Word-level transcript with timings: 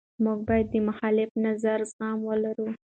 موږ 0.23 0.39
باید 0.47 0.67
د 0.73 0.75
مخالف 0.89 1.29
نظر 1.45 1.79
زغم 1.91 2.19
ولرو. 2.27 2.67